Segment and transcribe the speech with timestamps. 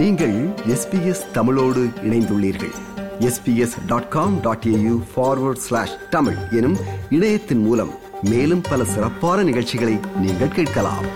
[0.00, 2.72] நீங்கள் எஸ்பிஎஸ் தமிழோடு இணைந்துள்ளீர்கள்.
[3.18, 6.76] SBS dot com dot AU forward slash Tamil எனும்
[7.10, 7.90] இணையத்தின் மூலம்
[8.22, 11.06] மேலும் பல சிறப்பான நிகழ்ச்சிகளை நீங்கள் கேட்கலாம்.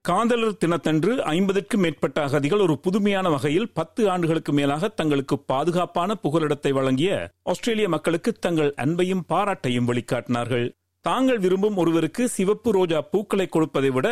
[0.00, 7.30] காதலர் தினத்தன்று ஐம்பதுக்கும் மேற்பட்ட அகதிகள் ஒரு புதுமையான வகையில் பத்து ஆண்டுகளுக்கு மேலாக தங்களுக்கு பாதுகாப்பான புகலிடத்தை வழங்கிய
[7.42, 10.78] ஆஸ்திரேலிய மக்களுக்கு தங்கள் அன்பையும் பாராட்டையும் வெளிக்காட்டினார்கள்.
[11.04, 14.08] தாங்கள் விரும்பும் ஒருவருக்கு சிவப்பு ரோஜா பூக்களை கொடுப்பதை விட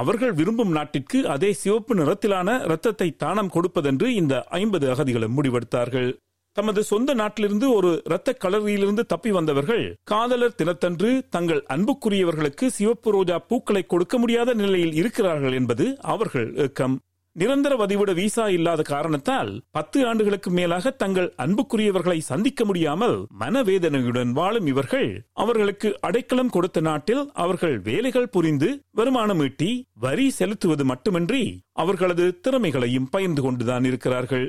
[0.00, 6.10] அவர்கள் விரும்பும் நாட்டிற்கு அதே சிவப்பு நிறத்திலான இரத்தத்தை தானம் கொடுப்பதென்று இந்த ஐம்பது அகதிகளும் முடிவெடுத்தார்கள்.
[6.56, 13.82] தமது சொந்த நாட்டிலிருந்து ஒரு இரத்த கலரியிலிருந்து தப்பி வந்தவர்கள் காதலர் தினத்தன்று தங்கள் அன்புக்குரியவர்களுக்கு சிவப்பு ரோஜா பூக்களை
[13.92, 16.96] கொடுக்க முடியாத நிலையில் இருக்கிறார்கள் என்பது அவர்கள் ஏக்கம்.
[17.36, 25.08] நிரந்தர வதிவிட விசா இல்லாத காரணத்தால் பத்து ஆண்டுகளுக்கு மேலாக தங்கள் அன்புக்குரியவர்களை சந்திக்க முடியாமல் மனவேதனையுடன் வாழும் இவர்கள்
[25.32, 33.42] அவர்களுக்கு அடைக்கலம் கொடுத்த நாட்டில் அவர்கள் வேலைகள் புரிந்து வருமானம் ஈட்டி வரி செலுத்துவது மட்டுமின்றி அவர்களது திறமைகளையும் பயிர்ந்து
[33.42, 34.46] கொண்டுதான் இருக்கிறார்கள்.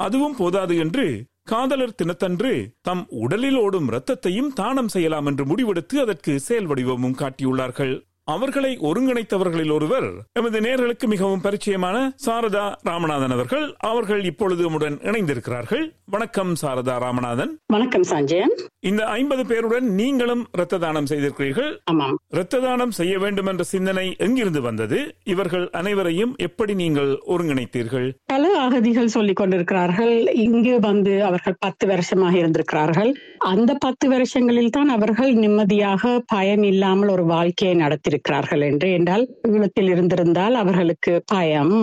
[0.00, 1.06] அதுவும் போதாது என்று
[1.44, 7.94] காதலர் தினத்தன்று தம் உடலில் ஓடும் இரத்தத்தையும் தானம் செய்யலாம் என்று முடிவெடுத்து அதற்கு செயல் வடிவமும் காட்டியுள்ளார்கள்.
[8.28, 13.74] அவர்களை ஒருங்கிணைத்தவர்களில் ஒருவர் எமது நேர்களுக்கு மிகவும் பரிச்சயமான சாரதா ராமநாதன் அவர்கள்.
[13.78, 15.92] அவர்கள் இப்பொழுது உடன் இணைந்திருக்கிறார்கள்.
[16.04, 17.58] வணக்கம் சாரதா ராமநாதன்.
[17.66, 18.56] வணக்கம் சஞ்சயன்.
[18.80, 21.78] இந்த ஐம்பது பேருடன் நீங்களும் இரத்த தானம் செய்திருக்கிறீர்கள்.
[21.84, 22.18] ஆமாம்.
[22.28, 25.14] இரத்த தானம் செய்ய வேண்டும் என்ற சிந்தனை எங்கிருந்து வந்தது?
[25.24, 28.12] இவர்கள் அனைவரையும் எப்படி நீங்கள் ஒருங்கிணைத்தீர்கள்?
[28.24, 30.14] பல அகதிகள் சொல்லிக் கொண்டிருக்கிறார்கள்.
[30.44, 33.10] இங்கு வந்து அவர்கள் பத்து வருஷமாக இருந்திருக்கிறார்கள்.
[33.52, 40.54] அந்த பத்து வருஷங்களில் தான் அவர்கள் நிம்மதியாக பயம் இல்லாமல் ஒரு வாழ்க்கையை நடத்தியிருக்கிறார்கள் என்று என்றால் ஈழத்தில் இருந்திருந்தால்
[40.62, 41.74] அவர்களுக்கு பயம்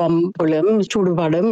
[0.00, 1.50] பம்புளும் சுடுபாடும்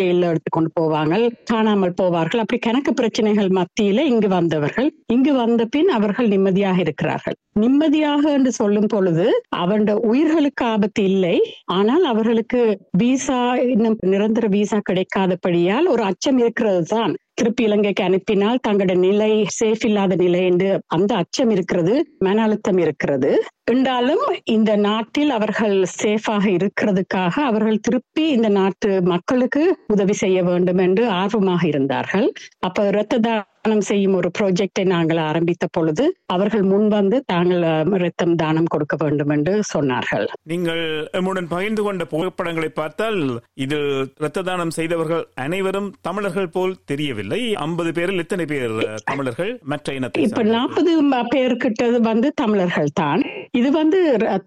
[0.00, 1.14] ஜெயில எடுத்துக்கொண்டு போவாங்க
[1.52, 2.42] காணாமல் போவார்கள்.
[2.42, 4.88] அப்படி கணக்கு பிரச்சனைகள் மத்தியில இங்கு வந்தவர்கள்.
[5.14, 7.36] இங்கு வந்த பின் அவர்கள் நிம்மதியாக இருக்கிறார்கள்.
[7.62, 9.26] நிம்மதியாக என்று சொல்லும் பொழுது
[9.62, 11.34] அவருடைய உயிர்களுக்கு ஆபத்து இல்லை.
[11.78, 12.60] ஆனால் அவர்களுக்கு
[13.00, 13.40] விசா
[13.74, 20.16] இன்னும் நிரந்தர விசா கிடைக்காதபடியால் ஒரு அச்சம் இருக்கிறது தான் திருப்பி இலங்கைக்கு அனுப்பினால் தங்களோட நிலை சேஃப் இல்லாத
[20.16, 23.30] நிலை என்று அந்த அச்சம் இருக்கிறது மன அழுத்தம் இருக்கிறது.
[23.70, 31.06] என்றாலும் இந்த நாட்டில் அவர்கள் சேஃபாக இருக்கிறதுக்காக அவர்கள் திருப்பி இந்த நாட்டு மக்களுக்கு உதவி செய்ய வேண்டும் என்று
[31.20, 32.28] ஆர்வமாக இருந்தார்கள்.
[32.60, 33.18] அப்ப இரத்த
[33.64, 37.64] தானம் செய்யும் ஒரு ப்ராஜெக்டை நாங்கள் ஆரம்பித்த பொழுது அவர்கள் முன்வந்து தாங்கள்
[37.98, 40.26] இரத்தம் தானம் கொடுக்க வேண்டும் என்று சொன்னார்கள்.
[40.52, 40.82] நீங்கள்
[41.18, 43.20] எம்முடன் பகிர்ந்து கொண்ட புகைப்படங்களை பார்த்தால்
[43.64, 43.78] இது
[44.20, 47.40] இரத்த தானம் செய்தவர்கள் அனைவரும் தமிழர்கள் போல் தெரியவில்லை.
[47.66, 48.76] ஐம்பது பேரில் எத்தனை பேர்
[49.10, 49.52] தமிழர்கள்?
[49.74, 50.92] மற்ற இனத்தை இப்ப நாற்பது
[51.34, 53.24] பேர்கிட்ட வந்து தமிழர்கள் தான்.
[53.60, 54.02] இது வந்து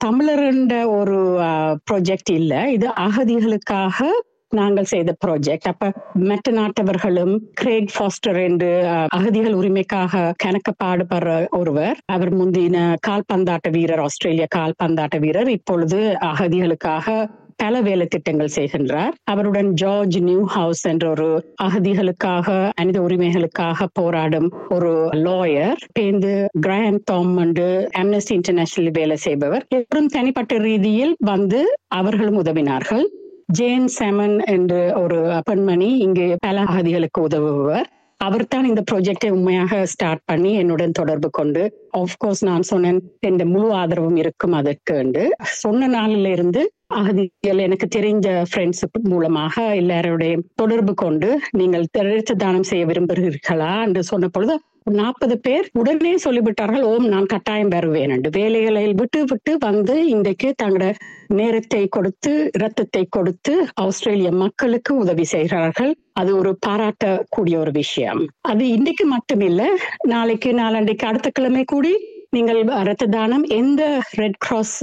[0.08, 0.48] தமிழர்
[1.00, 1.20] ஒரு
[1.90, 2.54] ப்ராஜெக்ட் இல்ல.
[2.78, 4.08] இது அகதிகளுக்காக
[4.60, 5.92] நாங்கள் செய்த ப்ராஜெக்ட் அப்ப
[6.30, 8.72] மற்ற நாட்டவர்களும் கிரேக் ஃபாஸ்டர் என்று
[9.18, 11.98] அகதிகள் உரிமைக்காக கணக்க பாடுபடுற ஒருவர்.
[12.16, 12.78] அவர் முந்தின
[13.08, 16.00] கால்பந்தாட்ட வீரர் ஆஸ்திரேலிய கால்பந்தாட்ட வீரர் இப்பொழுது
[16.32, 17.18] அகதிகளுக்காக
[17.62, 19.14] பல வேலை திட்டங்கள் செய்கின்றார்.
[19.24, 21.28] அவருடன் ஜார்ஜ் நியூ ஹவுஸ் என்ற ஒரு
[21.64, 22.48] அகதிகளுக்காக
[22.80, 24.92] மனித உரிமைகளுக்காக போராடும் ஒரு
[25.26, 26.34] லாயர் பேந்து
[26.66, 27.70] கிராண்ட் தாம் என்று
[28.02, 29.66] அம்னஸ்டி இன்டர்நேஷனல் வேலை செய்பவர்.
[29.78, 31.62] எவரும் தனிப்பட்ட ரீதியில் வந்து
[32.00, 33.06] அவர்களும் உதவினார்கள்.
[33.50, 37.86] ஜேன் செமன் என்று ஒரு பெண்மணி இங்கு பல அகதிகளுக்கு உதவுபவர்.
[38.22, 41.64] அவர் தான் இந்த ப்ராஜெக்டை உண்மையாக ஸ்டார்ட் பண்ணி என்னுடன் தொடர்பு கொண்டு
[41.98, 44.96] ஆஃப்கோர்ஸ் நான் சொன்னேன் இந்த முழு ஆதரவும் இருக்கும் அதற்கு
[45.62, 52.86] சொன்ன நாளில இருந்து அகதிகள் எனக்கு தெரிஞ்ச ஃப்ரெண்ட்ஸ் மூலமாக எல்லாருடைய தொடர்பு கொண்டு நீங்கள் இரத்த தானம் செய்ய
[52.86, 54.56] விரும்புகிறீர்களா என்று சொன்ன பொழுது
[54.92, 58.30] நாற்பது பேர் உடனே சொல்லிவிட்டார்கள் ஓம் நான் கட்டாயம் வருவேன் என்று.
[58.30, 60.94] வேலைகளை விட்டு விட்டு வந்து இன்றைக்கு தங்களோட
[61.28, 65.92] நேரத்தை கொடுத்து இரத்தத்தை கொடுத்து ஆஸ்திரேலிய மக்களுக்கு உதவி செய்கிறார்கள்.
[66.14, 68.22] அது ஒரு பாராட்டக்கூடிய ஒரு விஷயம்.
[68.42, 69.64] அது இன்னைக்கு மட்டுமில்ல
[70.08, 71.94] நாளைக்கு நாளண்டைக்கு அடுத்த கிழமை கூடி
[72.36, 73.82] நீங்கள் ரத்த தானம் எந்த
[74.20, 74.76] ரெட் கிராஸ்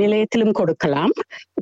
[0.00, 1.12] நிலையத்திலும் கொடுக்கலாம்.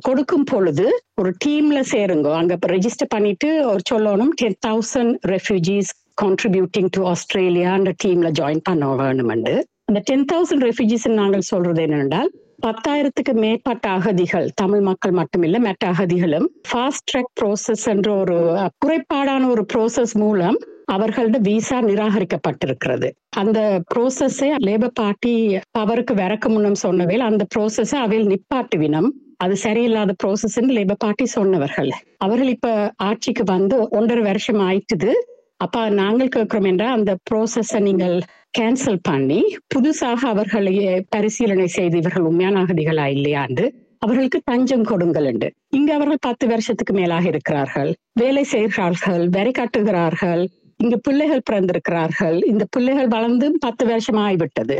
[0.07, 0.85] கொடுக்கும் பொழுது
[1.21, 2.29] ஒரு டீம்ல சேருங்க.
[2.41, 5.91] அங்க ரெஜிஸ்டர் பண்ணிட்டு ஒரு சொல்லணும் ten thousand refugees
[6.21, 9.53] contributing to ஆஸ்திரேலியான்ற டீம்ல ஜாயின் பண்ண வேணுமெண்டு
[9.89, 12.31] அந்த டென் தௌசண்ட் ரெஃப்யூஜிஸ் நாங்கள் சொல்றது என்னென்றால்
[12.65, 18.37] பத்தாயிரத்துக்கு மேற்பட்ட அகதிகள் தமிழ் மக்கள் மட்டுமில்ல மற்ற அகதிகளும் ஃபாஸ்ட் ட்ராக் ப்ரோசஸ் என்ற ஒரு
[18.85, 20.57] குறைபாடான ஒரு ப்ரோசஸ் மூலம்
[20.89, 23.09] அவர்களோட விசா நிராகரிக்கப்பட்டிருக்கிறது.
[23.35, 29.09] அந்த ப்ரோசஸை லேபர் பார்ட்டி அவருக்கு வரக்கு முன்னம் சொன்னவேல் அந்த ப்ரோசஸை அவையில் நிப்பாட்டுவினம்.
[29.37, 31.91] அது சரியில்லாத ப்ராசஸ் லேபர் பார்ட்டி சொன்னவர்கள்.
[32.17, 35.11] அவர்கள் இப்ப ஆட்சிக்கு வந்து ஒன்றரை வருஷம் ஆயிட்டுது.
[35.57, 38.21] அப்ப நாங்கள் கேட்கிறோம் என்றால் அந்த ப்ரோசஸ நீங்கள்
[38.57, 43.65] கேன்சல் பண்ணி புதுசாக அவர்களையே பரிசீலனை செய்து இவர்கள் உண்மையான அகதிகளா இல்லையாண்டு
[44.01, 45.53] அவர்களுக்கு தஞ்சம் கொடுங்கள் என்று.
[45.69, 47.93] இங்கு அவர்கள் பத்து வருஷத்துக்கு மேலாக இருக்கிறார்கள்.
[48.13, 50.47] வேலை செய்கிறார்கள் வரி கட்டுகிறார்கள்.
[50.83, 52.37] இங்கு பிள்ளைகள் பிறந்திருக்கிறார்கள்.
[52.51, 54.77] இந்த பிள்ளைகள் வளர்ந்து பத்து வருஷம் ஆகிவிட்டது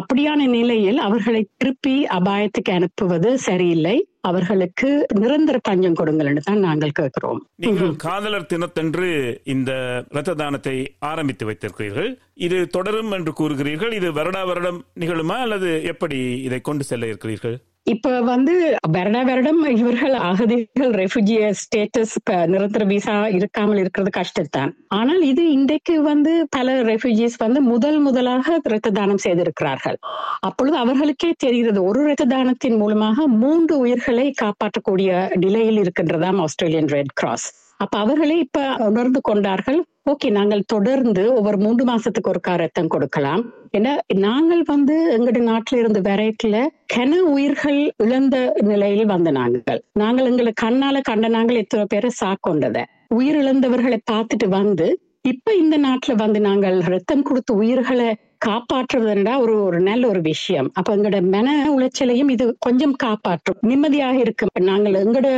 [0.00, 3.96] அப்படியான நிலையில் அவர்களை திருப்பி அபாயத்துக்கு அனுப்புவது சரியில்லை.
[4.28, 4.88] அவர்களுக்கு
[5.22, 7.40] நிரந்தர தஞ்சம் கொடுங்கள் என்று தான் நாங்கள் கேட்கிறோம்.
[7.64, 9.08] நீங்கள் காதலர் தினத்தன்று
[9.54, 9.72] இந்த
[10.14, 10.76] இரத்த தானத்தை
[11.10, 12.10] ஆரம்பித்து வைத்திருக்கிறீர்கள்.
[12.46, 13.92] இது தொடரும் என்று கூறுகிறீர்கள்.
[13.98, 17.58] இது வருடா வருடம் நிகழுமா அல்லது எப்படி இதை கொண்டு செல்ல இருக்கிறீர்கள்?
[17.86, 18.52] இப்ப வந்து
[18.90, 22.12] வருட வருடம் இவர்கள் அகதிகள் ரெஃப்யூஜி ஸ்டேட்டஸ்
[22.46, 28.90] நிரந்தர விசா இருக்காமல் இருக்கிறது கஷ்டத்தான் ஆனால் இது இன்றைக்கு வந்து பல ரெஃப்யூஜிஸ் வந்து முதல் முதலாக இரத்த
[28.90, 29.98] தானம் செய்திருக்கிறார்கள்.
[30.40, 37.48] அப்பொழுது அவர்களுக்கே தெரிகிறது ஒரு இரத்த தானத்தின் மூலமாக மூன்று உயிர்களை காப்பாற்றக்கூடிய நிலையில் இருக்கின்றதாம் ஆஸ்திரேலியன் ரெட் கிராஸ்.
[37.82, 39.78] அப்ப அவர்களே இப்ப உணர்ந்து கொண்டார்கள்.
[40.10, 43.42] ஓகே நாங்கள் தொடர்ந்து ஒவ்வொரு மூன்று மாசத்துக்கு ஒரு ரத்தம் கொடுக்கலாம்.
[43.76, 43.92] ஏன்னா
[44.26, 46.56] நாங்கள் வந்து எங்கட நாட்டில இருந்து வரைக்கல
[46.94, 49.80] கன உயிர்கள் இழந்த நிலையில் வந்த நாங்கள்.
[49.92, 52.78] நாங்கள் எங்களை கண்ணால கண்ட நாங்கள் எத்தனை பேரை சாக்கொண்டத.
[53.14, 54.88] உயிர் இழந்தவர்களை பார்த்துட்டு வந்து
[55.28, 58.08] இப்ப இந்த நாட்டுல வந்து நாங்கள் ரத்தம் கொடுத்து உயிர்களை
[58.46, 60.70] காப்பாற்றுவதுன்றா ஒரு ஒரு நல்ல ஒரு விஷயம்.
[60.74, 63.58] அப்ப எங்களோட மன உளைச்சலையும் இது கொஞ்சம் காப்பாற்றும்.
[63.60, 65.30] நிம்மதியாக இருக்கு நாங்கள் எங்களோட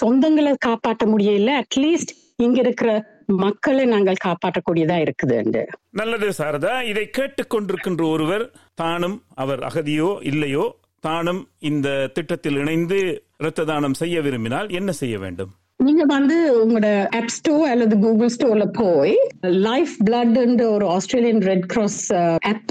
[0.00, 2.90] சொந்தங்களை காப்பாற்ற முடியல அட்லீஸ்ட் இங்க இருக்கிற
[3.26, 6.82] மக்களை நாங்கள் காப்பாற்றக்கூடியதா இருக்குது நல்லது சாரதா.
[6.82, 8.44] இதை கேட்டுக்கொண்டிருக்கின்ற ஒருவர்
[8.74, 10.64] தானும் அவர் அகதியோ இல்லையோ
[11.00, 12.98] தானும் இந்த திட்டத்தில் இணைந்து
[13.38, 15.52] இரத்த தானம் செய்ய விரும்பினால் என்ன செய்ய வேண்டும்?
[15.86, 16.88] நீங்க வந்து உங்களோட
[17.18, 22.12] ஆப் ஸ்டோர் அல்லது கூகுள் ஸ்டோர்ல போய் லைஃப் பிளட் ஒரு Australian Red Cross
[22.50, 22.68] app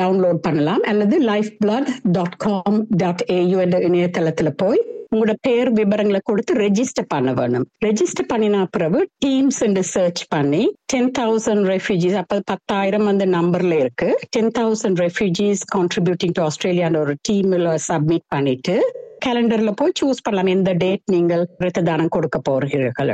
[0.00, 0.82] download பண்ணலாம்.
[0.82, 1.18] அல்லது
[1.64, 4.80] Lifeblood dot com dot AU என்ற இணையதளத்துல போய்
[5.14, 7.66] உங்களோட பேர் விவரங்களை கொடுத்து ரெஜிஸ்டர் பண்ண வேணும்.
[7.84, 10.62] ரெஜிஸ்டர் பண்ணின பிறகு டீம்ஸ் சர்ச் பண்ணி
[10.92, 14.18] டென் தௌசண்ட் ரெஃப்யூஜிஸ் அப்ப பத்தாயிரம் அந்த நம்பர்ல இருக்கு.
[14.28, 18.76] Ten thousand refugees contributing to ஆஸ்திரேலியான்னு ஒரு டீம்ல சப்மிட் பண்ணிட்டு
[19.26, 20.50] கேலண்டர்ல போய் சூஸ் பண்ணலாம்.
[20.54, 23.10] எந்த டேட் நீங்கள் ரத்த தானம் கொடுக்க போறீர்கள்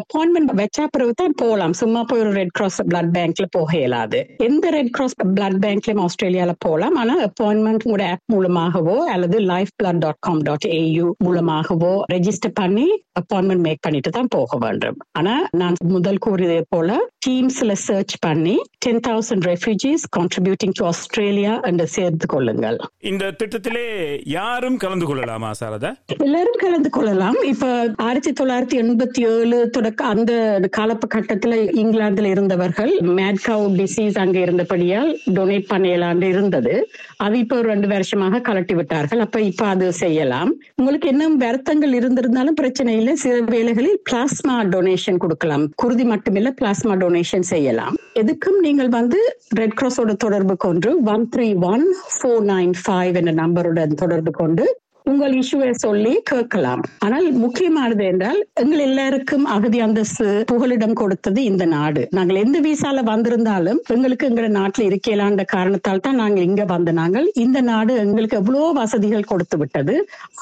[0.00, 4.20] அப்பாயின்மெண்ட் வச்சா பிறகு தான் போகலாம் சும்மா போய் ஒரு ரெட் கிராஸ் பிளட் பேங்க்ல போக இயலாது.
[4.48, 9.38] எந்த ரெட் கிராஸ் பிளட் பேங்க்லயும் ஆஸ்திரேலியால போகலாம் ஆனா அப்பாயின்மெண்ட் உங்களோட ஆப் மூலமாகவோ அல்லது
[9.82, 12.86] Lifeblood dot com dot AU மூலமாகவோ ரெஜிஸ்டர் பண்ணி
[13.20, 14.98] அப்பாயின்மெண்ட் மேக் பண்ணிட்டு தான் போக வேண்டும்.
[15.18, 21.86] ஆனா நான் முதல் கூறியதே போல டீம்ஸ்ல சர்ச் பண்ணி ten thousand refugees contributing to Australia என்று
[21.86, 22.78] சேர்த்து கொள்ளுங்கள்.
[23.00, 25.94] இந்த திட்டத்திலே யாரும் கலந்து கொள்ளலாமா சாரதா?
[26.18, 27.42] எல்லாரும் கலந்து கொள்ளலாம்.
[27.42, 35.68] இப்ப ஆயிரத்தி தொள்ளாயிரத்தி எண்பத்தி ஏழு தொடக்க அந்த காலகட்டத்துல இங்கிலாந்துல இருந்தவர்கள் மேட்கவு டிசீஸ் அங்க இருந்தபடியால் டொனேட்
[35.70, 36.90] பண்ணலான்னு இருந்தது.
[37.16, 39.18] அது இப்ப ரெண்டு வருஷமாக கலட்டி விட்டார்கள்.
[39.18, 40.54] அப்ப இப்ப அது செய்யலாம்.
[40.74, 43.14] உங்களுக்கு என்ன வருத்தங்கள் இருந்திருந்தாலும் பிரச்சனை இல்லை.
[43.14, 45.70] சில வேலைகளில் பிளாஸ்மா டொனேஷன் கொடுக்கலாம்.
[45.74, 47.96] குருதி மட்டுமில்ல பிளாஸ்மா டொனேஷன் டொனேஷன் செய்யலாம்.
[48.20, 49.18] எதுக்கும் நீங்கள் வந்து
[49.60, 51.84] ரெட் கிராஸோட தொடர்பு கொண்டு one three one
[52.14, 54.64] four nine five என்ற நம்பருடன் தொடர்பு கொண்டு
[55.10, 56.82] உங்கள் இஷ்யூவை சொல்லி கேட்கலாம்.
[57.04, 62.02] ஆனால் முக்கியமானது என்றால் எங்கள் எல்லாருக்கும் அகதி அந்தஸ்து புகலிடம் கொடுத்தது இந்த நாடு.
[62.16, 67.60] நாங்கள் எந்த விசால வந்திருந்தாலும் எங்களுக்கு எங்க நாட்டில் இருக்கலான்ற காரணத்தால் தான் நாங்கள் இங்க வந்த நாங்கள் இந்த
[67.70, 69.96] நாடு எங்களுக்கு எவ்வளோ வசதிகள் கொடுத்து விட்டது.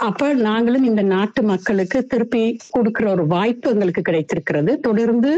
[0.09, 2.45] அப்ப நாங்களும் இந்த நாட்டு மக்களுக்கு திருப்பி
[2.77, 4.75] கொடுக்கிற ஒரு வாய்ப்பு எங்களுக்கு கிடைத்திருக்கிறது.
[4.89, 5.33] தொடர்ந்து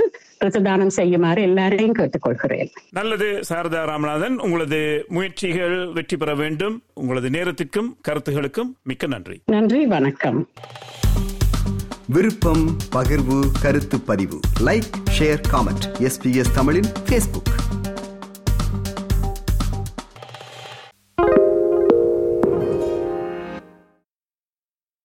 [0.45, 2.69] ரத்த தானம் செய்யுமாறு எல்லாரையும் கேட்டுக்கொள்கிறேன்.
[2.91, 4.37] நல்லது சாரதா ராமநாதன்.
[4.37, 6.83] உங்களது முயற்சிகள் வெற்றி பெற வேண்டும்.
[6.95, 9.41] உங்களது நேரத்திற்கும் கருத்துகளுக்கும் மிக்க நன்றி.
[9.47, 10.49] நன்றி வணக்கம்.
[12.07, 14.41] விருப்பம் பகிர்வு கருத்து பதிவு.
[14.61, 17.53] லைக் ஷேர் காமெண்ட் எஸ்பிஎஸ் தமிழின் பேஸ்புக்